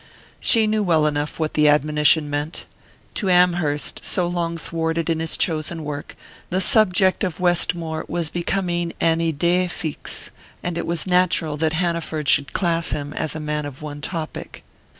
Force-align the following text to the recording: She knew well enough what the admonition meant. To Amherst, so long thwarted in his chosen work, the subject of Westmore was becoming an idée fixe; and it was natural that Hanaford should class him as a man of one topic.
She 0.39 0.65
knew 0.65 0.81
well 0.81 1.05
enough 1.05 1.39
what 1.39 1.53
the 1.53 1.67
admonition 1.69 2.27
meant. 2.27 2.65
To 3.13 3.29
Amherst, 3.29 4.03
so 4.03 4.25
long 4.25 4.57
thwarted 4.57 5.11
in 5.11 5.19
his 5.19 5.37
chosen 5.37 5.83
work, 5.83 6.15
the 6.49 6.59
subject 6.59 7.23
of 7.23 7.39
Westmore 7.39 8.05
was 8.07 8.29
becoming 8.29 8.93
an 8.99 9.19
idée 9.19 9.69
fixe; 9.69 10.31
and 10.63 10.75
it 10.75 10.87
was 10.87 11.05
natural 11.05 11.55
that 11.57 11.73
Hanaford 11.73 12.27
should 12.29 12.51
class 12.51 12.89
him 12.89 13.13
as 13.13 13.35
a 13.35 13.39
man 13.39 13.63
of 13.67 13.83
one 13.83 14.01
topic. 14.01 14.63